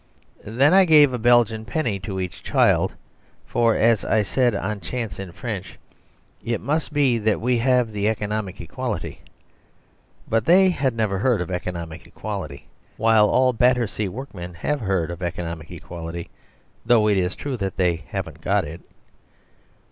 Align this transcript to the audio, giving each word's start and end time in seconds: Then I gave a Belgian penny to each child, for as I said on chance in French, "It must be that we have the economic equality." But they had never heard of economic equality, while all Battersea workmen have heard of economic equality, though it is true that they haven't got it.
Then 0.47 0.73
I 0.73 0.85
gave 0.85 1.13
a 1.13 1.19
Belgian 1.19 1.63
penny 1.63 1.99
to 1.99 2.19
each 2.19 2.41
child, 2.41 2.95
for 3.45 3.75
as 3.75 4.03
I 4.03 4.23
said 4.23 4.55
on 4.55 4.79
chance 4.79 5.19
in 5.19 5.31
French, 5.31 5.77
"It 6.43 6.59
must 6.59 6.91
be 6.91 7.19
that 7.19 7.39
we 7.39 7.59
have 7.59 7.91
the 7.91 8.09
economic 8.09 8.59
equality." 8.59 9.21
But 10.27 10.45
they 10.45 10.71
had 10.71 10.95
never 10.95 11.19
heard 11.19 11.39
of 11.39 11.51
economic 11.51 12.07
equality, 12.07 12.65
while 12.97 13.29
all 13.29 13.53
Battersea 13.53 14.07
workmen 14.07 14.55
have 14.55 14.79
heard 14.81 15.11
of 15.11 15.21
economic 15.21 15.69
equality, 15.69 16.31
though 16.83 17.07
it 17.07 17.15
is 17.19 17.35
true 17.35 17.55
that 17.57 17.77
they 17.77 17.97
haven't 18.07 18.41
got 18.41 18.65
it. 18.65 18.81